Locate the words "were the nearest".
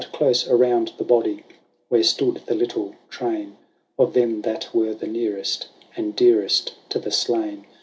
4.73-5.67